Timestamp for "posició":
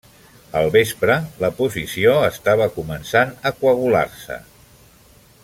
1.59-2.15